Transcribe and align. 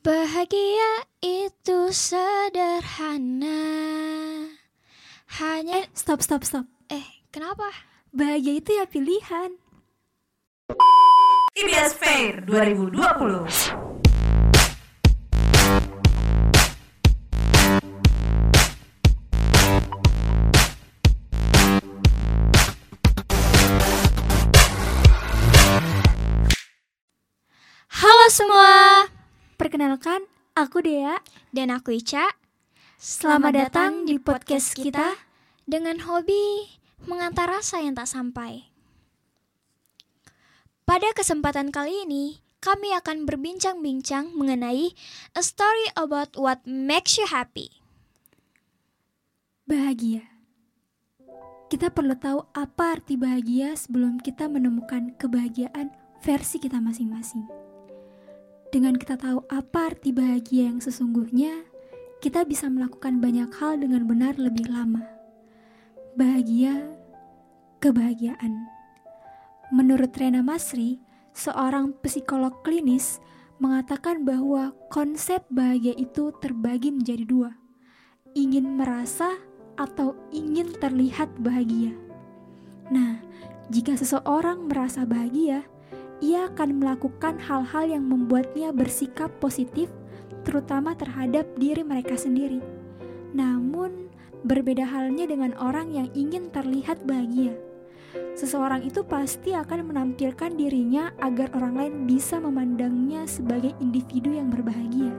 Bahagia 0.00 1.04
itu 1.20 1.92
sederhana. 1.92 3.60
Hanya 5.36 5.84
Eh, 5.84 5.92
stop, 5.92 6.24
stop, 6.24 6.40
stop. 6.40 6.64
eh 6.88 7.04
kenapa? 7.28 7.68
Bahagia 8.08 8.64
itu 8.64 8.80
ya 8.80 8.88
pilihan. 8.88 9.60
IBS 11.52 11.92
Fair 12.00 12.40
2020. 12.48 13.76
Halo 27.90 28.26
semua. 28.30 28.72
Perkenalkan, 29.60 30.24
aku 30.56 30.80
Dea. 30.80 31.20
Dan 31.52 31.68
aku 31.68 31.92
Ica. 31.92 32.24
Selamat 32.96 33.52
datang 33.52 34.08
di 34.08 34.16
podcast 34.16 34.72
kita. 34.72 35.12
dengan 35.68 36.00
hobi 36.00 36.64
mengantar 37.04 37.44
rasa 37.44 37.84
yang 37.84 37.92
tak 37.92 38.08
sampai. 38.08 38.72
Pada 40.88 41.12
kesempatan 41.12 41.68
kali 41.76 42.08
ini, 42.08 42.40
kami 42.64 42.96
akan 42.96 43.28
berbincang-bincang 43.28 44.32
mengenai 44.32 44.96
a 45.36 45.42
story 45.44 45.92
about 45.92 46.32
what 46.40 46.64
makes 46.64 47.20
you 47.20 47.28
happy. 47.28 47.68
Bahagia. 49.68 50.24
Kita 51.68 51.92
perlu 51.92 52.16
tahu 52.16 52.48
apa 52.56 52.96
arti 52.96 53.20
bahagia 53.20 53.76
sebelum 53.76 54.24
kita 54.24 54.48
menemukan 54.48 55.12
kebahagiaan 55.20 55.92
versi 56.24 56.56
kita 56.56 56.80
masing-masing. 56.80 57.69
Dengan 58.70 58.94
kita 58.94 59.18
tahu 59.18 59.42
apa 59.50 59.90
arti 59.90 60.14
bahagia 60.14 60.70
yang 60.70 60.78
sesungguhnya, 60.78 61.66
kita 62.22 62.46
bisa 62.46 62.70
melakukan 62.70 63.18
banyak 63.18 63.50
hal 63.58 63.82
dengan 63.82 64.06
benar 64.06 64.38
lebih 64.38 64.70
lama. 64.70 65.02
Bahagia, 66.14 66.78
kebahagiaan. 67.82 68.70
Menurut 69.74 70.14
Rena 70.14 70.46
Masri, 70.46 71.02
seorang 71.34 71.98
psikolog 71.98 72.62
klinis, 72.62 73.18
mengatakan 73.58 74.22
bahwa 74.22 74.70
konsep 74.86 75.42
bahagia 75.50 75.98
itu 75.98 76.30
terbagi 76.38 76.94
menjadi 76.94 77.26
dua: 77.26 77.50
ingin 78.38 78.78
merasa 78.78 79.34
atau 79.74 80.14
ingin 80.30 80.70
terlihat 80.78 81.26
bahagia. 81.42 81.90
Nah, 82.94 83.18
jika 83.66 83.98
seseorang 83.98 84.70
merasa 84.70 85.02
bahagia, 85.02 85.66
ia 86.20 86.52
akan 86.52 86.80
melakukan 86.80 87.40
hal-hal 87.40 87.88
yang 87.88 88.04
membuatnya 88.04 88.70
bersikap 88.76 89.32
positif, 89.40 89.88
terutama 90.44 90.96
terhadap 90.96 91.48
diri 91.56 91.84
mereka 91.84 92.16
sendiri. 92.16 92.60
Namun, 93.32 94.12
berbeda 94.44 94.84
halnya 94.84 95.28
dengan 95.28 95.52
orang 95.60 95.92
yang 95.92 96.08
ingin 96.16 96.48
terlihat 96.52 97.04
bahagia. 97.04 97.56
Seseorang 98.34 98.82
itu 98.82 99.04
pasti 99.04 99.54
akan 99.54 99.92
menampilkan 99.92 100.56
dirinya 100.56 101.14
agar 101.22 101.52
orang 101.54 101.74
lain 101.76 101.94
bisa 102.08 102.42
memandangnya 102.42 103.28
sebagai 103.28 103.76
individu 103.78 104.34
yang 104.34 104.50
berbahagia. 104.50 105.12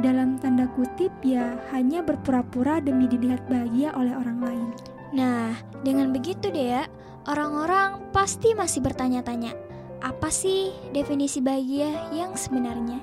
Dalam 0.00 0.38
tanda 0.38 0.70
kutip, 0.72 1.10
ya 1.26 1.58
hanya 1.74 2.00
berpura-pura 2.00 2.78
demi 2.80 3.10
dilihat 3.10 3.44
bahagia 3.50 3.92
oleh 3.98 4.14
orang 4.14 4.38
lain. 4.40 4.68
Nah, 5.12 5.52
dengan 5.84 6.14
begitu 6.14 6.48
deh 6.48 6.78
ya, 6.78 6.84
orang-orang 7.28 8.00
pasti 8.14 8.56
masih 8.56 8.80
bertanya-tanya, 8.80 9.52
apa 10.02 10.28
sih 10.28 10.74
definisi 10.90 11.38
bahagia 11.38 12.10
yang 12.10 12.34
sebenarnya? 12.34 12.98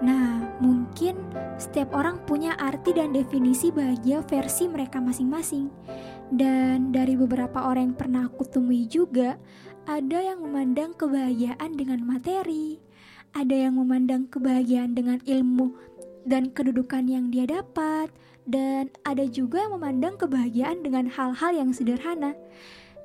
Nah, 0.00 0.56
mungkin 0.64 1.20
setiap 1.60 1.92
orang 1.92 2.24
punya 2.24 2.56
arti 2.56 2.96
dan 2.96 3.12
definisi 3.12 3.68
bahagia 3.68 4.24
versi 4.24 4.64
mereka 4.64 4.96
masing-masing. 4.96 5.68
Dan 6.32 6.88
dari 6.96 7.20
beberapa 7.20 7.68
orang 7.68 7.92
yang 7.92 7.98
pernah 8.00 8.22
aku 8.32 8.48
temui 8.48 8.88
juga, 8.88 9.36
ada 9.84 10.18
yang 10.20 10.40
memandang 10.40 10.96
kebahagiaan 10.96 11.76
dengan 11.76 12.00
materi, 12.00 12.80
ada 13.36 13.52
yang 13.52 13.76
memandang 13.76 14.24
kebahagiaan 14.32 14.96
dengan 14.96 15.20
ilmu 15.28 15.76
dan 16.24 16.48
kedudukan 16.52 17.04
yang 17.04 17.28
dia 17.28 17.44
dapat, 17.44 18.08
dan 18.48 18.88
ada 19.04 19.28
juga 19.28 19.68
yang 19.68 19.76
memandang 19.76 20.16
kebahagiaan 20.16 20.80
dengan 20.80 21.12
hal-hal 21.12 21.52
yang 21.52 21.70
sederhana. 21.76 22.32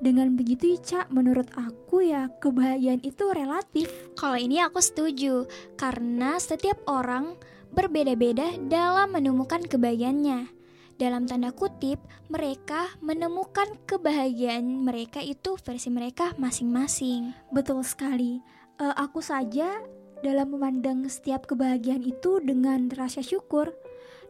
Dengan 0.03 0.35
begitu, 0.35 0.75
Ica, 0.75 1.07
menurut 1.07 1.47
aku 1.55 2.03
ya 2.03 2.27
kebahagiaan 2.43 2.99
itu 3.01 3.31
relatif. 3.31 3.87
Kalau 4.19 4.35
ini 4.35 4.59
aku 4.59 4.83
setuju, 4.83 5.47
karena 5.79 6.35
setiap 6.37 6.83
orang 6.87 7.39
berbeda-beda 7.71 8.59
dalam 8.67 9.15
menemukan 9.15 9.63
kebahagiaannya. 9.63 10.51
Dalam 10.95 11.27
tanda 11.27 11.51
kutip, 11.51 11.99
mereka 12.31 12.87
menemukan 13.03 13.67
kebahagiaan 13.83 14.63
mereka 14.87 15.19
itu 15.19 15.59
versi 15.59 15.91
mereka 15.91 16.31
masing-masing. 16.39 17.35
Betul 17.51 17.83
sekali. 17.83 18.39
Eh, 18.79 18.95
aku 18.95 19.19
saja 19.19 19.83
dalam 20.23 20.55
memandang 20.55 21.03
setiap 21.11 21.51
kebahagiaan 21.51 21.99
itu 21.99 22.39
dengan 22.39 22.87
rasa 22.95 23.19
syukur, 23.19 23.75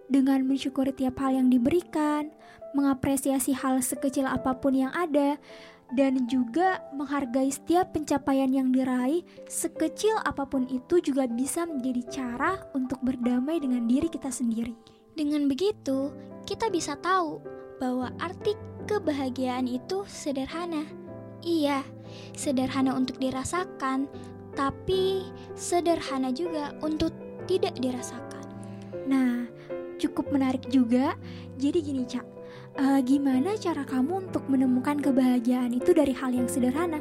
dengan 0.09 0.45
mensyukuri 0.45 0.93
tiap 0.93 1.17
hal 1.21 1.37
yang 1.37 1.47
diberikan, 1.49 2.29
mengapresiasi 2.77 3.55
hal 3.55 3.79
sekecil 3.81 4.27
apa 4.27 4.57
pun 4.59 4.75
yang 4.75 4.91
ada, 4.93 5.39
dan 5.93 6.25
juga 6.25 6.81
menghargai 6.97 7.53
setiap 7.53 7.93
pencapaian 7.93 8.49
yang 8.49 8.73
diraih, 8.73 9.21
sekecil 9.45 10.17
apa 10.25 10.49
pun 10.49 10.65
itu 10.65 10.97
juga 10.97 11.29
bisa 11.29 11.69
menjadi 11.69 12.01
cara 12.09 12.57
untuk 12.73 12.97
berdamai 13.05 13.61
dengan 13.61 13.85
diri 13.85 14.09
kita 14.09 14.33
sendiri. 14.33 14.73
Dengan 15.13 15.45
begitu, 15.45 16.09
kita 16.49 16.73
bisa 16.73 16.97
tahu 16.99 17.39
bahwa 17.77 18.09
arti 18.17 18.57
kebahagiaan 18.89 19.69
itu 19.69 20.03
sederhana. 20.09 20.83
Iya, 21.45 21.85
sederhana 22.33 22.97
untuk 22.97 23.21
dirasakan, 23.21 24.09
tapi 24.57 25.29
sederhana 25.53 26.33
juga 26.33 26.73
untuk 26.81 27.13
tidak 27.45 27.77
dirasakan. 27.77 28.45
Nah, 29.05 29.45
cukup 29.97 30.31
menarik 30.31 30.65
juga. 30.69 31.15
Jadi 31.57 31.79
gini, 31.81 32.03
Cak. 32.05 32.25
eh, 32.75 32.99
gimana 33.07 33.55
cara 33.55 33.87
kamu 33.87 34.27
untuk 34.27 34.51
menemukan 34.51 34.99
kebahagiaan 34.99 35.71
itu 35.71 35.95
dari 35.95 36.11
hal 36.11 36.35
yang 36.35 36.51
sederhana? 36.51 36.99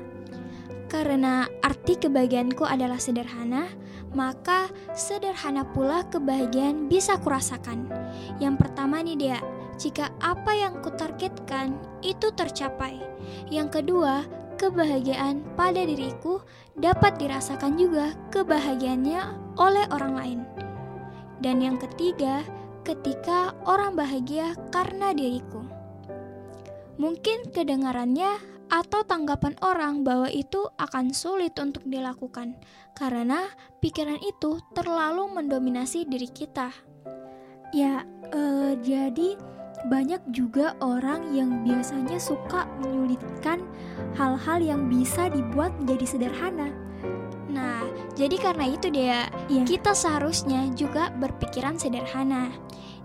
Karena 0.87 1.51
arti 1.67 1.99
kebahagiaanku 1.99 2.63
adalah 2.63 3.03
sederhana, 3.03 3.67
maka 4.15 4.71
sederhana 4.95 5.67
pula 5.67 6.07
kebahagiaan 6.07 6.87
bisa 6.87 7.19
kurasakan. 7.19 7.91
Yang 8.39 8.63
pertama 8.63 9.03
nih 9.03 9.19
dia, 9.19 9.39
jika 9.75 10.15
apa 10.23 10.55
yang 10.55 10.79
kutargetkan 10.79 11.75
itu 12.07 12.31
tercapai. 12.31 13.03
Yang 13.51 13.83
kedua, 13.83 14.23
kebahagiaan 14.55 15.43
pada 15.59 15.83
diriku 15.83 16.39
dapat 16.79 17.19
dirasakan 17.19 17.75
juga 17.75 18.15
kebahagiaannya 18.31 19.23
oleh 19.59 19.85
orang 19.91 20.15
lain. 20.15 20.41
Dan 21.43 21.59
yang 21.59 21.77
ketiga, 21.77 22.47
ketika 22.85 23.57
orang 23.65 23.97
bahagia 23.97 24.53
karena 24.69 25.17
diriku. 25.17 25.65
Mungkin 27.01 27.51
kedengarannya 27.51 28.55
atau 28.71 29.03
tanggapan 29.03 29.57
orang 29.61 30.07
bahwa 30.07 30.31
itu 30.31 30.69
akan 30.79 31.11
sulit 31.11 31.57
untuk 31.59 31.85
dilakukan 31.89 32.55
karena 32.95 33.51
pikiran 33.81 34.21
itu 34.23 34.63
terlalu 34.77 35.27
mendominasi 35.33 36.07
diri 36.07 36.31
kita. 36.31 36.71
Ya, 37.75 38.07
eh, 38.31 38.73
jadi 38.79 39.35
banyak 39.85 40.33
juga 40.33 40.73
orang 40.81 41.37
yang 41.37 41.67
biasanya 41.67 42.17
suka 42.17 42.65
menyulitkan 42.81 43.61
hal-hal 44.17 44.63
yang 44.63 44.89
bisa 44.89 45.29
dibuat 45.29 45.75
menjadi 45.83 46.07
sederhana. 46.17 46.73
Nah, 47.55 47.87
jadi 48.19 48.35
karena 48.43 48.67
itu 48.67 48.91
dia 48.91 49.05
Ya, 49.05 49.63
kita 49.63 49.93
seharusnya 49.93 50.73
juga 50.75 51.13
berpikiran 51.21 51.77
sederhana. 51.79 52.51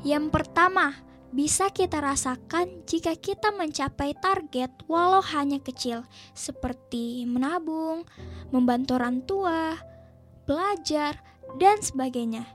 Yang 0.01 0.31
pertama, 0.31 0.95
bisa 1.29 1.69
kita 1.69 2.01
rasakan 2.01 2.87
jika 2.89 3.13
kita 3.19 3.53
mencapai 3.53 4.17
target 4.17 4.71
walau 4.89 5.21
hanya 5.21 5.59
kecil, 5.61 6.07
seperti 6.31 7.27
menabung, 7.27 8.07
membantu 8.49 8.97
orang 8.97 9.21
tua, 9.27 9.77
belajar, 10.47 11.21
dan 11.61 11.77
sebagainya. 11.83 12.47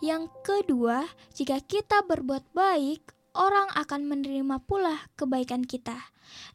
Yang 0.00 0.32
kedua, 0.46 1.04
jika 1.34 1.60
kita 1.60 2.06
berbuat 2.06 2.54
baik, 2.56 3.10
orang 3.34 3.68
akan 3.74 4.06
menerima 4.08 4.62
pula 4.64 5.10
kebaikan 5.18 5.66
kita. 5.66 5.98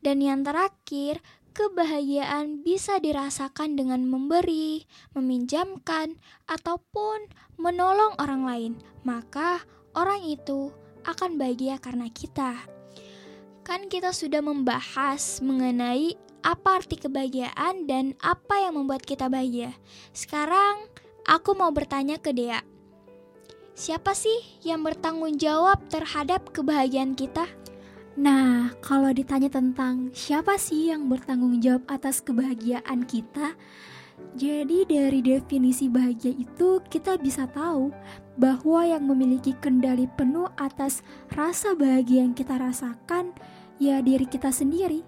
Dan 0.01 0.23
yang 0.23 0.41
terakhir, 0.41 1.21
kebahagiaan 1.59 2.63
bisa 2.63 3.03
dirasakan 3.03 3.75
dengan 3.75 4.07
memberi, 4.07 4.87
meminjamkan, 5.11 6.15
ataupun 6.47 7.27
menolong 7.59 8.15
orang 8.15 8.47
lain. 8.47 8.73
Maka 9.03 9.59
orang 9.91 10.23
itu 10.23 10.71
akan 11.03 11.35
bahagia 11.35 11.75
karena 11.83 12.07
kita. 12.07 12.55
Kan 13.67 13.91
kita 13.91 14.15
sudah 14.15 14.39
membahas 14.39 15.43
mengenai 15.43 16.15
apa 16.39 16.79
arti 16.79 16.95
kebahagiaan 16.95 17.83
dan 17.83 18.15
apa 18.23 18.63
yang 18.63 18.79
membuat 18.79 19.03
kita 19.03 19.27
bahagia. 19.27 19.75
Sekarang 20.15 20.87
aku 21.27 21.51
mau 21.59 21.75
bertanya 21.75 22.15
ke 22.15 22.31
Dea. 22.31 22.63
siapa 23.79 24.11
sih 24.11 24.59
yang 24.59 24.83
bertanggung 24.83 25.39
jawab 25.39 25.79
terhadap 25.87 26.51
kebahagiaan 26.51 27.15
kita? 27.15 27.47
Nah, 28.17 28.73
kalau 28.81 29.13
ditanya 29.13 29.53
tentang 29.53 30.09
siapa 30.17 30.57
sih 30.57 30.89
yang 30.89 31.05
bertanggung 31.05 31.61
jawab 31.61 31.85
atas 31.85 32.25
kebahagiaan 32.25 33.05
kita, 33.05 33.53
jadi 34.35 34.85
dari 34.85 35.19
definisi 35.25 35.87
bahagia 35.87 36.33
itu 36.35 36.83
kita 36.89 37.17
bisa 37.17 37.49
tahu 37.49 37.89
bahwa 38.37 38.85
yang 38.85 39.03
memiliki 39.07 39.55
kendali 39.57 40.07
penuh 40.15 40.47
atas 40.59 41.01
rasa 41.33 41.75
bahagia 41.75 42.23
yang 42.23 42.35
kita 42.35 42.55
rasakan 42.55 43.33
ya 43.81 43.99
diri 44.03 44.27
kita 44.27 44.51
sendiri. 44.51 45.01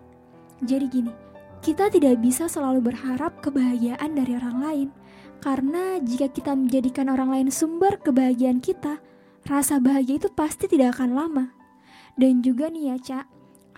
Jadi 0.62 0.86
gini, 0.90 1.14
kita 1.62 1.94
tidak 1.94 2.18
bisa 2.20 2.50
selalu 2.50 2.92
berharap 2.92 3.40
kebahagiaan 3.46 4.18
dari 4.18 4.34
orang 4.38 4.58
lain. 4.62 4.90
Karena 5.42 5.98
jika 6.02 6.30
kita 6.30 6.54
menjadikan 6.54 7.10
orang 7.10 7.34
lain 7.34 7.50
sumber 7.50 7.98
kebahagiaan 7.98 8.62
kita, 8.62 9.02
rasa 9.50 9.82
bahagia 9.82 10.22
itu 10.22 10.30
pasti 10.30 10.70
tidak 10.70 10.98
akan 10.98 11.18
lama. 11.18 11.46
Dan 12.20 12.44
juga 12.44 12.68
nih 12.68 12.94
ya, 12.94 12.98
Cak, 13.00 13.26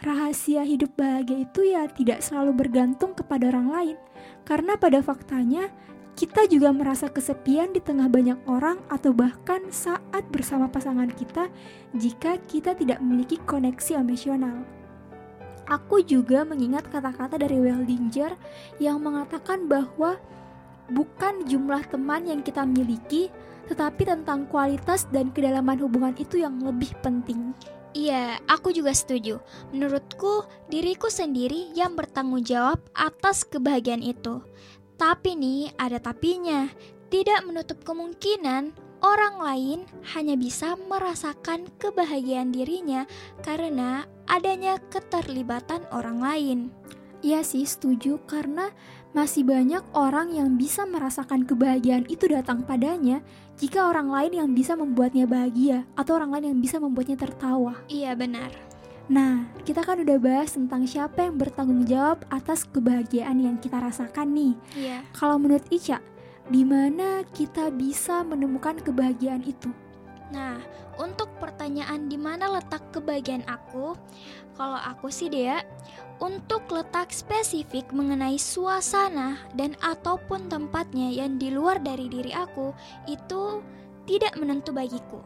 rahasia 0.04 0.68
hidup 0.68 1.00
bahagia 1.00 1.48
itu 1.48 1.62
ya 1.64 1.88
tidak 1.88 2.20
selalu 2.20 2.66
bergantung 2.66 3.16
kepada 3.16 3.50
orang 3.54 3.68
lain. 3.72 3.98
Karena 4.44 4.76
pada 4.76 5.00
faktanya, 5.00 5.72
kita 6.14 6.46
juga 6.46 6.70
merasa 6.70 7.10
kesepian 7.10 7.74
di 7.74 7.82
tengah 7.82 8.06
banyak 8.06 8.38
orang 8.46 8.78
atau 8.86 9.10
bahkan 9.18 9.66
saat 9.74 10.22
bersama 10.30 10.70
pasangan 10.70 11.10
kita 11.10 11.50
jika 11.98 12.38
kita 12.46 12.78
tidak 12.78 13.02
memiliki 13.02 13.42
koneksi 13.50 13.98
emosional. 13.98 14.62
Aku 15.66 16.04
juga 16.04 16.44
mengingat 16.46 16.86
kata-kata 16.92 17.40
dari 17.40 17.58
Weldinger 17.58 18.36
yang 18.78 19.02
mengatakan 19.02 19.66
bahwa 19.66 20.20
bukan 20.92 21.48
jumlah 21.48 21.88
teman 21.88 22.28
yang 22.28 22.44
kita 22.44 22.62
miliki, 22.68 23.32
tetapi 23.72 24.04
tentang 24.06 24.46
kualitas 24.52 25.08
dan 25.10 25.32
kedalaman 25.32 25.80
hubungan 25.80 26.14
itu 26.20 26.44
yang 26.44 26.60
lebih 26.60 26.92
penting. 27.00 27.56
Iya, 27.94 28.42
aku 28.50 28.74
juga 28.74 28.90
setuju. 28.90 29.38
Menurutku, 29.70 30.50
diriku 30.66 31.14
sendiri 31.14 31.70
yang 31.78 31.94
bertanggung 31.94 32.42
jawab 32.42 32.82
atas 32.98 33.46
kebahagiaan 33.46 34.02
itu. 34.02 34.42
Tapi 34.98 35.38
nih, 35.38 35.78
ada 35.78 36.02
tapinya. 36.02 36.74
Tidak 37.14 37.46
menutup 37.46 37.86
kemungkinan 37.86 38.74
orang 39.06 39.36
lain 39.38 39.80
hanya 40.18 40.34
bisa 40.34 40.74
merasakan 40.90 41.70
kebahagiaan 41.78 42.50
dirinya 42.50 43.06
karena 43.46 44.10
adanya 44.26 44.82
keterlibatan 44.90 45.86
orang 45.94 46.18
lain. 46.18 46.60
Iya 47.22 47.46
sih, 47.46 47.70
setuju 47.70 48.18
karena 48.26 48.74
masih 49.14 49.46
banyak 49.46 49.86
orang 49.94 50.34
yang 50.34 50.58
bisa 50.58 50.90
merasakan 50.90 51.46
kebahagiaan 51.46 52.10
itu 52.10 52.26
datang 52.26 52.66
padanya 52.66 53.22
jika 53.62 53.86
orang 53.86 54.10
lain 54.10 54.34
yang 54.34 54.50
bisa 54.58 54.74
membuatnya 54.74 55.30
bahagia 55.30 55.86
atau 55.94 56.18
orang 56.18 56.34
lain 56.34 56.58
yang 56.58 56.60
bisa 56.60 56.82
membuatnya 56.82 57.16
tertawa. 57.16 57.78
Iya, 57.86 58.18
benar. 58.18 58.50
Nah, 59.14 59.46
kita 59.62 59.86
kan 59.86 60.02
udah 60.02 60.18
bahas 60.18 60.58
tentang 60.58 60.90
siapa 60.90 61.30
yang 61.30 61.38
bertanggung 61.38 61.86
jawab 61.86 62.26
atas 62.34 62.66
kebahagiaan 62.66 63.38
yang 63.38 63.56
kita 63.62 63.78
rasakan 63.78 64.34
nih. 64.34 64.54
Iya. 64.74 64.98
Kalau 65.14 65.38
menurut 65.38 65.68
Ica, 65.70 66.02
di 66.50 66.66
mana 66.66 67.22
kita 67.36 67.70
bisa 67.70 68.26
menemukan 68.26 68.80
kebahagiaan 68.82 69.44
itu? 69.46 69.70
Nah, 70.34 70.58
untuk 70.98 71.30
pertanyaan 71.38 72.10
di 72.10 72.18
mana 72.18 72.50
letak 72.50 72.90
kebahagiaan 72.90 73.46
aku, 73.46 73.94
kalau 74.58 74.80
aku 74.82 75.14
sih 75.14 75.30
dia, 75.30 75.62
untuk 76.24 76.64
letak 76.72 77.12
spesifik 77.12 77.92
mengenai 77.92 78.40
suasana 78.40 79.44
dan 79.60 79.76
ataupun 79.84 80.48
tempatnya 80.48 81.12
yang 81.12 81.36
di 81.36 81.52
luar 81.52 81.84
dari 81.84 82.08
diri 82.08 82.32
aku 82.32 82.72
itu 83.12 83.60
tidak 84.08 84.40
menentu 84.40 84.72
bagiku. 84.72 85.20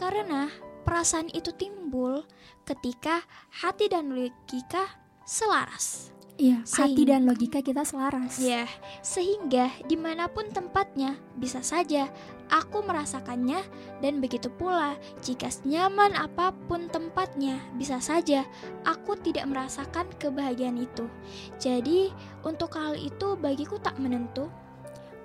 Karena 0.00 0.48
perasaan 0.88 1.28
itu 1.36 1.52
timbul 1.52 2.24
ketika 2.64 3.20
hati 3.60 3.92
dan 3.92 4.08
logika 4.16 4.96
selaras. 5.28 6.08
Iya, 6.40 6.64
hati 6.64 7.04
Sehingga- 7.04 7.10
dan 7.12 7.22
logika 7.28 7.60
kita 7.60 7.84
selaras. 7.84 8.40
Ya, 8.40 8.64
sehingga 9.04 9.68
di 9.84 10.00
mana 10.00 10.32
pun 10.32 10.48
tempatnya 10.48 11.20
bisa 11.36 11.60
saja 11.60 12.08
aku 12.52 12.84
merasakannya 12.84 13.64
dan 14.04 14.20
begitu 14.20 14.52
pula 14.52 15.00
jika 15.24 15.48
nyaman 15.64 16.12
apa 16.12 16.52
pun 16.68 16.92
tempatnya 16.92 17.56
bisa 17.80 17.96
saja 17.98 18.44
aku 18.84 19.16
tidak 19.16 19.48
merasakan 19.48 20.04
kebahagiaan 20.20 20.76
itu. 20.76 21.08
Jadi 21.56 22.12
untuk 22.44 22.76
hal 22.76 23.00
itu 23.00 23.34
bagiku 23.40 23.80
tak 23.80 23.96
menentu. 23.96 24.52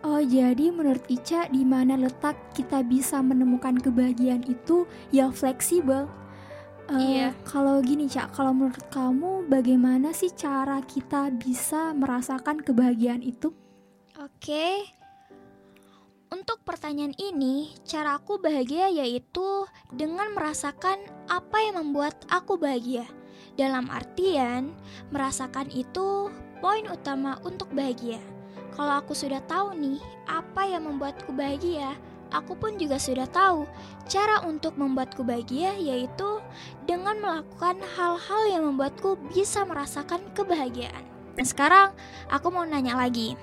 Oh, 0.08 0.24
jadi 0.24 0.72
menurut 0.72 1.04
Ica 1.12 1.52
di 1.52 1.68
mana 1.68 2.00
letak 2.00 2.56
kita 2.56 2.86
bisa 2.86 3.20
menemukan 3.20 3.76
kebahagiaan 3.76 4.46
itu 4.48 4.88
yang 5.12 5.36
fleksibel. 5.36 6.08
Eh, 6.88 6.96
Iya. 6.96 7.36
Kalau 7.44 7.84
gini, 7.84 8.08
Cak, 8.08 8.32
kalau 8.32 8.56
menurut 8.56 8.88
kamu 8.88 9.52
bagaimana 9.52 10.16
sih 10.16 10.32
cara 10.32 10.80
kita 10.86 11.34
bisa 11.36 11.92
merasakan 11.92 12.64
kebahagiaan 12.64 13.20
itu? 13.20 13.52
Oke. 14.16 14.97
Untuk 16.28 16.60
pertanyaan 16.68 17.16
ini, 17.16 17.72
cara 17.88 18.20
aku 18.20 18.36
bahagia 18.36 18.92
yaitu 18.92 19.64
dengan 19.96 20.36
merasakan 20.36 21.00
apa 21.32 21.64
yang 21.64 21.80
membuat 21.80 22.20
aku 22.28 22.60
bahagia. 22.60 23.08
Dalam 23.56 23.88
artian, 23.88 24.76
merasakan 25.08 25.72
itu 25.72 26.28
poin 26.60 26.84
utama 26.92 27.40
untuk 27.48 27.72
bahagia. 27.72 28.20
Kalau 28.76 29.00
aku 29.00 29.16
sudah 29.16 29.40
tahu 29.48 29.72
nih 29.80 30.04
apa 30.28 30.68
yang 30.68 30.92
membuatku 30.92 31.32
bahagia, 31.32 31.96
aku 32.36 32.60
pun 32.60 32.76
juga 32.76 33.00
sudah 33.00 33.26
tahu 33.32 33.64
cara 34.12 34.44
untuk 34.44 34.76
membuatku 34.76 35.24
bahagia 35.24 35.80
yaitu 35.80 36.44
dengan 36.84 37.24
melakukan 37.24 37.80
hal-hal 37.96 38.42
yang 38.52 38.68
membuatku 38.68 39.16
bisa 39.32 39.64
merasakan 39.64 40.20
kebahagiaan. 40.36 41.08
Dan 41.40 41.46
sekarang 41.48 41.96
aku 42.28 42.52
mau 42.52 42.68
nanya 42.68 43.00
lagi. 43.00 43.40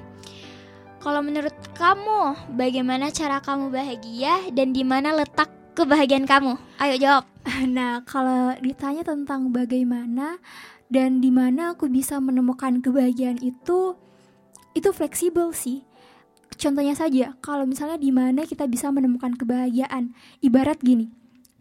Kalau 1.04 1.20
menurut 1.20 1.52
kamu, 1.76 2.32
bagaimana 2.56 3.12
cara 3.12 3.36
kamu 3.36 3.68
bahagia 3.68 4.40
dan 4.56 4.72
di 4.72 4.80
mana 4.88 5.12
letak 5.12 5.52
kebahagiaan 5.76 6.24
kamu? 6.24 6.56
Ayo 6.80 6.96
jawab. 6.96 7.24
Nah, 7.76 8.00
kalau 8.08 8.56
ditanya 8.64 9.04
tentang 9.04 9.52
bagaimana 9.52 10.40
dan 10.88 11.20
di 11.20 11.28
mana 11.28 11.76
aku 11.76 11.92
bisa 11.92 12.16
menemukan 12.24 12.80
kebahagiaan 12.80 13.36
itu, 13.44 14.00
itu 14.72 14.88
fleksibel 14.96 15.52
sih. 15.52 15.84
Contohnya 16.56 16.96
saja, 16.96 17.36
kalau 17.44 17.68
misalnya 17.68 18.00
di 18.00 18.08
mana 18.08 18.48
kita 18.48 18.64
bisa 18.64 18.88
menemukan 18.88 19.36
kebahagiaan, 19.36 20.16
ibarat 20.40 20.80
gini, 20.80 21.12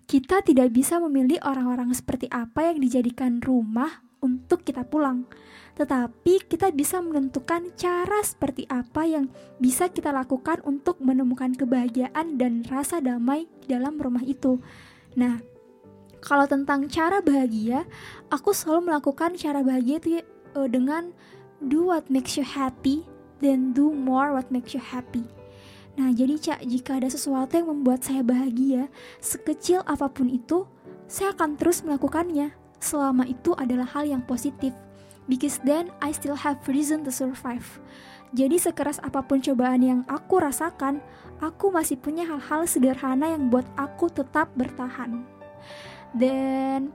kita 0.07 0.39
tidak 0.39 0.71
bisa 0.71 1.03
memilih 1.03 1.43
orang-orang 1.43 1.91
seperti 1.91 2.31
apa 2.31 2.71
yang 2.71 2.79
dijadikan 2.79 3.43
rumah 3.43 4.07
untuk 4.23 4.63
kita 4.63 4.87
pulang, 4.87 5.27
tetapi 5.73 6.45
kita 6.45 6.69
bisa 6.69 7.01
menentukan 7.01 7.73
cara 7.73 8.21
seperti 8.21 8.69
apa 8.69 9.09
yang 9.09 9.25
bisa 9.57 9.89
kita 9.89 10.13
lakukan 10.13 10.61
untuk 10.65 11.01
menemukan 11.01 11.53
kebahagiaan 11.57 12.37
dan 12.37 12.61
rasa 12.69 13.01
damai 13.01 13.49
dalam 13.65 13.97
rumah 13.97 14.21
itu. 14.21 14.61
Nah, 15.17 15.41
kalau 16.21 16.45
tentang 16.45 16.87
cara 16.87 17.19
bahagia, 17.19 17.83
aku 18.29 18.53
selalu 18.53 18.93
melakukan 18.93 19.33
cara 19.35 19.65
bahagia 19.65 19.97
itu 19.97 20.09
eh, 20.21 20.69
dengan 20.69 21.09
do 21.57 21.89
what 21.89 22.05
makes 22.07 22.37
you 22.37 22.45
happy 22.45 23.03
then 23.43 23.75
do 23.75 23.91
more 23.91 24.31
what 24.31 24.47
makes 24.47 24.71
you 24.71 24.79
happy. 24.79 25.27
Nah, 25.99 26.09
jadi 26.15 26.39
Cak, 26.39 26.59
jika 26.65 26.97
ada 26.97 27.11
sesuatu 27.11 27.53
yang 27.53 27.69
membuat 27.69 28.01
saya 28.01 28.25
bahagia, 28.25 28.89
sekecil 29.21 29.83
apa 29.85 30.09
pun 30.09 30.31
itu, 30.31 30.65
saya 31.05 31.35
akan 31.35 31.59
terus 31.59 31.85
melakukannya 31.85 32.55
selama 32.81 33.27
itu 33.29 33.53
adalah 33.59 33.85
hal 33.85 34.07
yang 34.07 34.23
positif. 34.25 34.73
Because 35.25 35.59
then 35.63 35.89
I 36.03 36.11
still 36.11 36.35
have 36.35 36.59
reason 36.67 37.07
to 37.07 37.11
survive. 37.11 37.65
Jadi 38.33 38.57
sekeras 38.57 38.97
apa 38.99 39.21
pun 39.21 39.39
cobaan 39.39 39.85
yang 39.85 40.01
aku 40.09 40.41
rasakan, 40.41 40.99
aku 41.37 41.69
masih 41.69 42.01
punya 42.01 42.25
hal-hal 42.25 42.65
sederhana 42.65 43.29
yang 43.29 43.53
buat 43.53 43.65
aku 43.77 44.09
tetap 44.09 44.49
bertahan. 44.57 45.21
Dan 46.17 46.89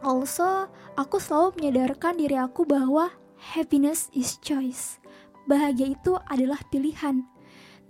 also 0.00 0.70
aku 0.94 1.18
selalu 1.18 1.58
menyadarkan 1.58 2.14
diri 2.14 2.38
aku 2.38 2.62
bahwa 2.62 3.10
happiness 3.54 4.06
is 4.14 4.38
choice. 4.38 5.02
Bahagia 5.50 5.98
itu 5.98 6.14
adalah 6.30 6.62
pilihan. 6.70 7.26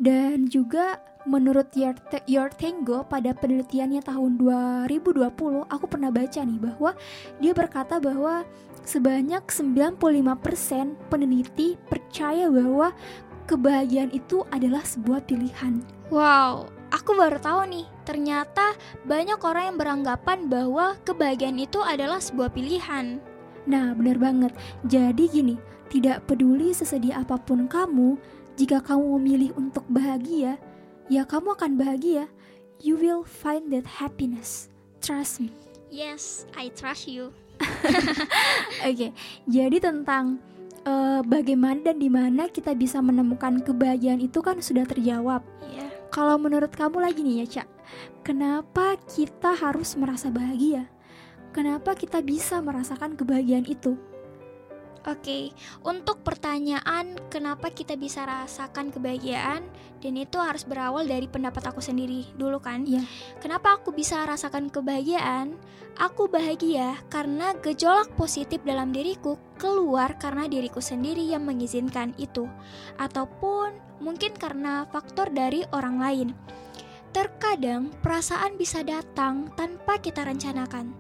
Dan 0.00 0.48
juga 0.48 0.96
menurut 1.28 1.70
Your, 2.26 2.50
Tango 2.56 3.06
pada 3.06 3.30
penelitiannya 3.36 4.02
tahun 4.02 4.40
2020 4.40 5.70
aku 5.70 5.84
pernah 5.86 6.10
baca 6.10 6.40
nih 6.42 6.58
bahwa 6.58 6.90
dia 7.38 7.52
berkata 7.54 8.02
bahwa 8.02 8.42
sebanyak 8.82 9.42
95% 9.46 9.98
peneliti 11.08 11.78
percaya 11.88 12.50
bahwa 12.50 12.94
kebahagiaan 13.48 14.10
itu 14.14 14.46
adalah 14.52 14.82
sebuah 14.82 15.24
pilihan. 15.26 15.82
Wow, 16.12 16.68
aku 16.92 17.16
baru 17.16 17.40
tahu 17.40 17.68
nih. 17.70 17.86
Ternyata 18.02 18.74
banyak 19.06 19.38
orang 19.40 19.74
yang 19.74 19.78
beranggapan 19.78 20.50
bahwa 20.50 20.98
kebahagiaan 21.06 21.58
itu 21.58 21.80
adalah 21.80 22.18
sebuah 22.18 22.50
pilihan. 22.52 23.22
Nah, 23.64 23.94
benar 23.94 24.18
banget. 24.18 24.52
Jadi 24.86 25.30
gini, 25.30 25.56
tidak 25.88 26.26
peduli 26.26 26.74
sesedih 26.74 27.14
apa 27.14 27.38
pun 27.38 27.70
kamu, 27.70 28.18
jika 28.58 28.82
kamu 28.82 29.16
memilih 29.18 29.50
untuk 29.54 29.86
bahagia, 29.86 30.58
ya 31.06 31.22
kamu 31.22 31.54
akan 31.54 31.78
bahagia. 31.78 32.26
you 32.82 32.96
will 32.96 33.22
find 33.22 33.72
that 33.72 33.86
happiness. 33.86 34.68
Trust 35.00 35.40
me. 35.40 35.50
Yes, 35.90 36.46
I 36.58 36.68
trust 36.74 37.06
you. 37.06 37.32
Oke, 38.88 39.14
jadi 39.46 39.76
tentang 39.78 40.42
uh, 40.86 41.20
bagaimana 41.22 41.92
dan 41.92 41.96
di 41.98 42.10
mana 42.10 42.50
kita 42.50 42.74
bisa 42.74 42.98
menemukan 42.98 43.62
kebahagiaan 43.62 44.20
itu 44.22 44.42
kan 44.42 44.58
sudah 44.58 44.86
terjawab. 44.86 45.42
Iya. 45.66 45.86
Kalau 46.12 46.36
menurut 46.36 46.70
kamu 46.74 47.00
lagi 47.00 47.24
nih 47.24 47.44
ya, 47.44 47.46
Cak, 47.60 47.68
kenapa 48.26 49.00
kita 49.08 49.56
harus 49.56 49.96
merasa 49.96 50.28
bahagia? 50.28 50.86
Kenapa 51.52 51.92
kita 51.92 52.24
bisa 52.24 52.60
merasakan 52.64 53.16
kebahagiaan 53.16 53.68
itu? 53.68 53.96
Oke, 55.02 55.50
untuk 55.82 56.22
pertanyaan 56.22 57.18
kenapa 57.26 57.74
kita 57.74 57.98
bisa 57.98 58.22
rasakan 58.22 58.94
kebahagiaan 58.94 59.66
dan 59.98 60.14
itu 60.14 60.38
harus 60.38 60.62
berawal 60.62 61.02
dari 61.10 61.26
pendapat 61.26 61.74
aku 61.74 61.82
sendiri 61.82 62.30
dulu 62.38 62.62
kan. 62.62 62.86
Iya. 62.86 63.02
Kenapa 63.42 63.82
aku 63.82 63.90
bisa 63.90 64.22
rasakan 64.22 64.70
kebahagiaan? 64.70 65.58
Aku 65.98 66.30
bahagia 66.30 67.02
karena 67.10 67.50
gejolak 67.58 68.14
positif 68.14 68.62
dalam 68.62 68.94
diriku 68.94 69.42
keluar 69.58 70.14
karena 70.22 70.46
diriku 70.46 70.78
sendiri 70.78 71.26
yang 71.26 71.50
mengizinkan 71.50 72.14
itu 72.14 72.46
ataupun 72.94 73.74
mungkin 73.98 74.38
karena 74.38 74.86
faktor 74.86 75.34
dari 75.34 75.66
orang 75.74 75.98
lain. 75.98 76.28
Terkadang 77.10 77.90
perasaan 78.06 78.54
bisa 78.54 78.86
datang 78.86 79.50
tanpa 79.58 79.98
kita 79.98 80.22
rencanakan. 80.22 80.94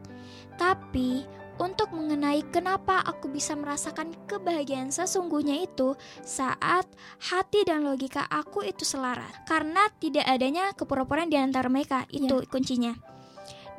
Tapi 0.58 1.41
untuk 1.60 1.92
mengenai 1.92 2.44
kenapa 2.48 3.02
aku 3.04 3.28
bisa 3.28 3.52
merasakan 3.52 4.14
kebahagiaan 4.24 4.88
sesungguhnya 4.88 5.64
itu 5.64 5.96
saat 6.24 6.88
hati 7.32 7.64
dan 7.66 7.84
logika 7.84 8.24
aku 8.28 8.64
itu 8.64 8.86
selaras 8.86 9.32
karena 9.44 9.88
tidak 10.00 10.24
adanya 10.24 10.72
kepura-puraan 10.72 11.28
di 11.28 11.36
antara 11.36 11.68
mereka 11.68 12.08
itu 12.08 12.44
Ya. 12.44 12.48
kuncinya. 12.48 12.94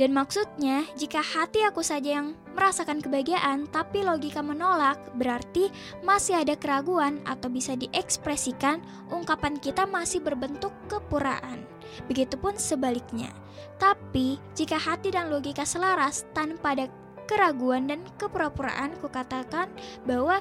Dan 0.01 0.09
maksudnya, 0.09 0.89
jika 0.97 1.21
hati 1.21 1.61
aku 1.61 1.85
saja 1.85 2.17
yang 2.17 2.33
merasakan 2.57 2.97
kebahagiaan, 2.97 3.69
tapi 3.69 4.01
logika 4.01 4.41
menolak, 4.41 4.97
berarti 5.13 5.69
masih 6.01 6.41
ada 6.41 6.57
keraguan 6.57 7.21
atau 7.29 7.45
bisa 7.53 7.77
diekspresikan 7.77 8.81
ungkapan 9.13 9.61
kita 9.61 9.85
masih 9.85 10.17
berbentuk 10.25 10.73
kepuraan. 10.89 11.61
Begitupun 12.09 12.57
sebaliknya. 12.57 13.29
Tapi, 13.77 14.41
jika 14.57 14.81
hati 14.81 15.13
dan 15.13 15.29
logika 15.29 15.61
selaras 15.61 16.25
tanpa 16.33 16.73
ada 16.73 16.89
keraguan 17.25 17.89
dan 17.89 18.03
kepura-puraan, 18.19 18.95
kukatakan 18.99 19.71
bahwa 20.07 20.39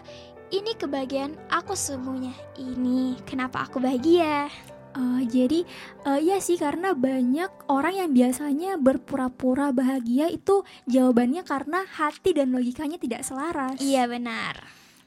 ini 0.53 0.77
kebahagiaan 0.77 1.35
aku 1.49 1.73
sesungguhnya. 1.73 2.37
Ini 2.61 3.25
kenapa 3.25 3.65
aku 3.65 3.81
bahagia. 3.81 4.53
Uh, 4.93 5.25
jadi 5.25 5.65
uh, 6.05 6.21
ya 6.21 6.37
sih 6.37 6.61
karena 6.61 6.93
banyak 6.93 7.49
orang 7.73 7.97
yang 7.97 8.11
biasanya 8.13 8.77
berpura-pura 8.77 9.73
bahagia 9.73 10.29
itu 10.29 10.69
jawabannya 10.85 11.49
karena 11.49 11.89
hati 11.89 12.37
dan 12.37 12.53
logikanya 12.53 13.01
tidak 13.01 13.25
selaras. 13.25 13.81
Iya 13.81 14.05
benar. 14.05 14.61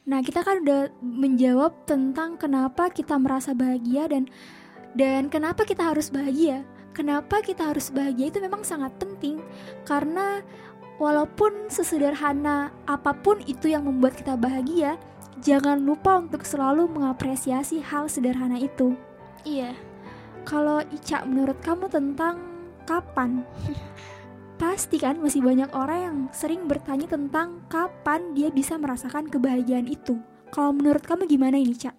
Nah 0.09 0.25
kita 0.25 0.41
kan 0.41 0.65
udah 0.65 0.89
menjawab 1.05 1.85
tentang 1.85 2.41
kenapa 2.41 2.89
kita 2.89 3.13
merasa 3.21 3.53
bahagia 3.53 4.09
dan 4.09 4.25
dan 4.97 5.29
kenapa 5.29 5.69
kita 5.69 5.93
harus 5.93 6.09
bahagia. 6.09 6.65
Kenapa 6.95 7.43
kita 7.43 7.75
harus 7.75 7.91
bahagia 7.91 8.31
itu 8.31 8.39
memang 8.39 8.63
sangat 8.63 8.95
penting 8.95 9.43
karena 9.83 10.39
walaupun 10.97 11.67
sesederhana 11.67 12.71
apa 12.87 13.11
pun 13.15 13.41
itu 13.45 13.71
yang 13.71 13.87
membuat 13.87 14.15
kita 14.19 14.39
bahagia, 14.39 14.95
jangan 15.43 15.83
lupa 15.83 16.19
untuk 16.19 16.47
selalu 16.47 16.87
mengapresiasi 16.87 17.83
hal 17.83 18.07
sederhana 18.07 18.59
itu. 18.59 18.95
Iya. 19.43 19.75
Kalau 20.45 20.81
Ica 20.93 21.25
menurut 21.25 21.57
kamu 21.59 21.89
tentang 21.89 22.39
kapan? 22.85 23.43
Pasti 24.61 24.95
kan 25.01 25.19
masih 25.19 25.43
banyak 25.43 25.67
orang 25.75 25.99
yang 25.99 26.17
sering 26.31 26.63
bertanya 26.63 27.11
tentang 27.11 27.65
kapan 27.67 28.31
dia 28.31 28.47
bisa 28.47 28.79
merasakan 28.79 29.27
kebahagiaan 29.27 29.89
itu. 29.89 30.15
Kalau 30.47 30.71
menurut 30.71 31.03
kamu 31.03 31.27
gimana 31.27 31.59
ini, 31.59 31.75
Cak? 31.75 31.91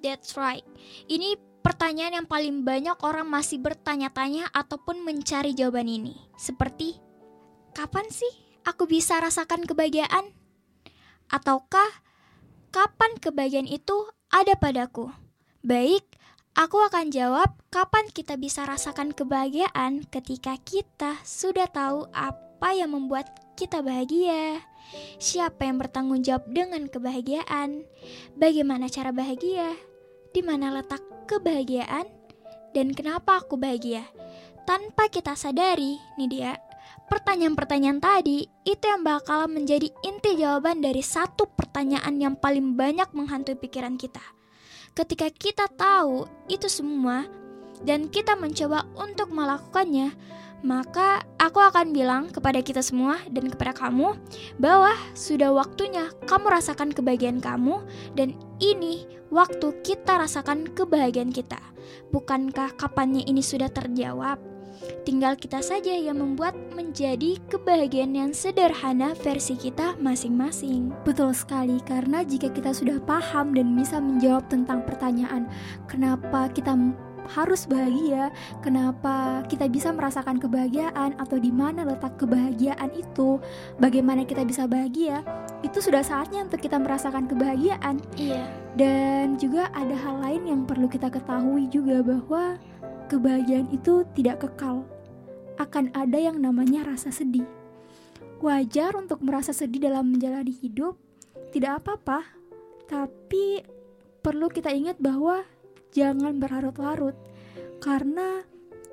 That's 0.00 0.38
right. 0.38 0.64
Ini 1.10 1.36
pertanyaan 1.60 2.24
yang 2.24 2.28
paling 2.30 2.64
banyak 2.64 2.96
orang 3.04 3.28
masih 3.28 3.60
bertanya-tanya 3.60 4.48
ataupun 4.56 5.04
mencari 5.04 5.52
jawaban 5.52 5.90
ini. 5.90 6.16
Seperti, 6.38 6.96
kapan 7.78 8.10
sih 8.10 8.34
aku 8.66 8.90
bisa 8.90 9.22
rasakan 9.22 9.62
kebahagiaan? 9.62 10.34
Ataukah 11.30 11.86
kapan 12.74 13.14
kebahagiaan 13.22 13.70
itu 13.70 13.94
ada 14.34 14.58
padaku? 14.58 15.14
Baik, 15.62 16.02
aku 16.58 16.82
akan 16.82 17.14
jawab 17.14 17.54
kapan 17.70 18.10
kita 18.10 18.34
bisa 18.34 18.66
rasakan 18.66 19.14
kebahagiaan 19.14 20.02
ketika 20.10 20.58
kita 20.66 21.22
sudah 21.22 21.70
tahu 21.70 22.10
apa 22.10 22.74
yang 22.74 22.98
membuat 22.98 23.30
kita 23.54 23.78
bahagia. 23.78 24.58
Siapa 25.22 25.62
yang 25.70 25.78
bertanggung 25.78 26.26
jawab 26.26 26.50
dengan 26.50 26.90
kebahagiaan? 26.90 27.86
Bagaimana 28.34 28.90
cara 28.90 29.14
bahagia? 29.14 29.78
Di 30.34 30.42
mana 30.42 30.74
letak 30.74 31.30
kebahagiaan? 31.30 32.10
Dan 32.74 32.90
kenapa 32.90 33.38
aku 33.38 33.54
bahagia? 33.54 34.02
Tanpa 34.66 35.06
kita 35.06 35.38
sadari, 35.38 36.02
nih 36.18 36.28
dia, 36.28 36.52
pertanyaan-pertanyaan 37.06 38.02
tadi 38.02 38.50
itu 38.66 38.84
yang 38.84 39.06
bakal 39.06 39.46
menjadi 39.46 39.86
inti 40.02 40.34
jawaban 40.34 40.82
dari 40.82 41.00
satu 41.04 41.46
pertanyaan 41.46 42.18
yang 42.18 42.34
paling 42.34 42.74
banyak 42.74 43.06
menghantui 43.14 43.54
pikiran 43.54 43.94
kita. 43.94 44.22
Ketika 44.98 45.30
kita 45.30 45.70
tahu 45.78 46.26
itu 46.50 46.66
semua 46.66 47.30
dan 47.86 48.10
kita 48.10 48.34
mencoba 48.34 48.82
untuk 48.98 49.30
melakukannya, 49.30 50.10
maka 50.66 51.22
aku 51.38 51.62
akan 51.62 51.94
bilang 51.94 52.34
kepada 52.34 52.58
kita 52.58 52.82
semua 52.82 53.22
dan 53.30 53.46
kepada 53.46 53.70
kamu 53.78 54.18
bahwa 54.58 54.90
sudah 55.14 55.54
waktunya 55.54 56.10
kamu 56.26 56.50
rasakan 56.50 56.90
kebahagiaan 56.90 57.38
kamu 57.38 57.78
dan 58.18 58.34
ini 58.58 59.06
waktu 59.30 59.70
kita 59.86 60.18
rasakan 60.18 60.66
kebahagiaan 60.74 61.30
kita. 61.30 61.62
Bukankah 62.10 62.74
kapannya 62.74 63.22
ini 63.22 63.40
sudah 63.40 63.70
terjawab? 63.70 64.57
Tinggal 65.02 65.40
kita 65.40 65.64
saja 65.64 65.94
yang 65.96 66.20
membuat 66.20 66.52
menjadi 66.76 67.40
kebahagiaan 67.48 68.12
yang 68.12 68.30
sederhana 68.36 69.16
versi 69.16 69.56
kita 69.56 69.96
masing-masing. 69.98 70.92
Betul 71.02 71.32
sekali, 71.32 71.80
karena 71.84 72.22
jika 72.22 72.52
kita 72.52 72.76
sudah 72.76 73.00
paham 73.02 73.56
dan 73.56 73.72
bisa 73.72 73.98
menjawab 73.98 74.44
tentang 74.52 74.84
pertanyaan 74.84 75.48
kenapa 75.88 76.52
kita 76.52 76.76
harus 77.28 77.68
bahagia, 77.68 78.32
kenapa 78.64 79.44
kita 79.46 79.68
bisa 79.68 79.92
merasakan 79.92 80.40
kebahagiaan 80.40 81.12
atau 81.20 81.36
di 81.36 81.52
mana 81.52 81.84
letak 81.84 82.16
kebahagiaan 82.16 82.88
itu, 82.96 83.36
bagaimana 83.76 84.24
kita 84.24 84.48
bisa 84.48 84.64
bahagia, 84.64 85.20
itu 85.60 85.78
sudah 85.78 86.00
saatnya 86.00 86.48
untuk 86.48 86.64
kita 86.64 86.80
merasakan 86.80 87.28
kebahagiaan. 87.28 88.00
Iya. 88.16 88.48
Dan 88.78 89.36
juga 89.36 89.68
ada 89.76 89.92
hal 89.92 90.24
lain 90.24 90.42
yang 90.48 90.60
perlu 90.64 90.88
kita 90.88 91.12
ketahui 91.12 91.68
juga 91.68 92.00
bahwa 92.00 92.56
kebahagiaan 93.08 93.72
itu 93.72 94.04
tidak 94.12 94.44
kekal. 94.44 94.84
Akan 95.58 95.90
ada 95.96 96.20
yang 96.20 96.38
namanya 96.38 96.86
rasa 96.86 97.10
sedih. 97.10 97.48
Wajar 98.38 98.94
untuk 98.94 99.18
merasa 99.24 99.50
sedih 99.50 99.90
dalam 99.90 100.14
menjalani 100.14 100.54
hidup, 100.54 100.94
tidak 101.50 101.82
apa-apa. 101.82 102.22
Tapi 102.86 103.64
perlu 104.22 104.46
kita 104.46 104.70
ingat 104.70 105.02
bahwa 105.02 105.42
jangan 105.90 106.38
berlarut-larut 106.38 107.16
karena 107.82 108.44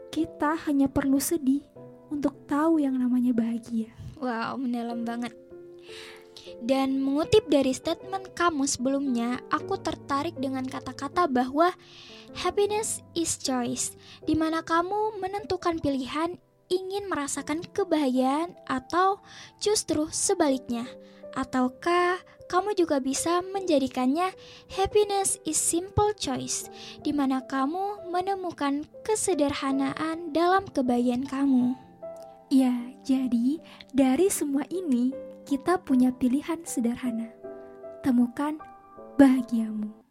kita 0.10 0.56
hanya 0.66 0.88
perlu 0.88 1.20
sedih 1.20 1.62
untuk 2.08 2.48
tahu 2.48 2.80
yang 2.80 2.96
namanya 2.96 3.36
bahagia. 3.36 3.92
Wow, 4.16 4.56
mendalam 4.56 5.04
banget. 5.04 5.36
Dan 6.62 7.02
mengutip 7.02 7.46
dari 7.50 7.72
statement 7.76 8.34
kamu 8.38 8.66
sebelumnya, 8.70 9.42
aku 9.50 9.80
tertarik 9.82 10.38
dengan 10.38 10.66
kata-kata 10.66 11.28
bahwa 11.30 11.74
happiness 12.36 13.02
is 13.16 13.40
choice, 13.40 13.96
di 14.24 14.36
mana 14.38 14.62
kamu 14.62 15.20
menentukan 15.20 15.80
pilihan 15.80 16.38
ingin 16.70 17.06
merasakan 17.06 17.62
kebahagiaan 17.72 18.58
atau 18.66 19.22
justru 19.62 20.10
sebaliknya. 20.10 20.90
Ataukah 21.36 22.24
kamu 22.48 22.78
juga 22.78 23.02
bisa 23.02 23.42
menjadikannya 23.42 24.32
happiness 24.72 25.42
is 25.44 25.58
simple 25.58 26.14
choice, 26.16 26.70
di 27.02 27.12
mana 27.12 27.44
kamu 27.44 28.10
menemukan 28.14 28.86
kesederhanaan 29.02 30.32
dalam 30.32 30.64
kebahagiaan 30.70 31.26
kamu. 31.26 31.74
Ya, 32.54 32.72
jadi 33.02 33.58
dari 33.90 34.30
semua 34.30 34.64
ini 34.70 35.10
kita 35.46 35.78
punya 35.78 36.10
pilihan 36.10 36.58
sederhana. 36.66 37.30
Temukan 38.02 38.58
bahagiamu. 39.22 40.05